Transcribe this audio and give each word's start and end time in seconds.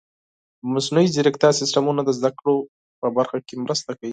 د 0.61 0.63
مصنوعي 0.73 1.07
ځیرکتیا 1.15 1.49
سیستمونه 1.59 2.01
د 2.05 2.09
زده 2.17 2.31
کړو 2.39 2.55
په 2.99 3.07
برخه 3.17 3.37
کې 3.47 3.55
مرسته 3.63 3.91
کوي. 3.97 4.09